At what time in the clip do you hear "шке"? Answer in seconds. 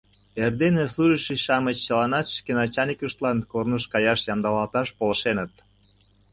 2.37-2.51